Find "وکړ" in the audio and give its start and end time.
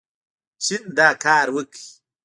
1.55-1.77